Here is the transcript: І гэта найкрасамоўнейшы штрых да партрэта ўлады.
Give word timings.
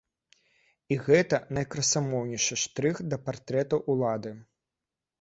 І 0.95 0.97
гэта 1.07 1.39
найкрасамоўнейшы 1.59 2.59
штрых 2.65 3.05
да 3.13 3.23
партрэта 3.31 3.85
ўлады. 3.91 4.39